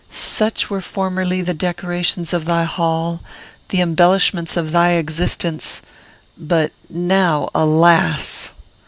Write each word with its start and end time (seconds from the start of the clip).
Such 0.09 0.67
were 0.71 0.81
formerly 0.81 1.43
the 1.43 1.53
decorations 1.53 2.33
of 2.33 2.45
thy 2.45 2.63
hall, 2.63 3.19
the 3.69 3.81
embellishments 3.81 4.57
of 4.57 4.71
thy 4.71 4.93
existence; 4.93 5.79
but 6.35 6.71
now 6.89 7.49
alas! 7.53 8.49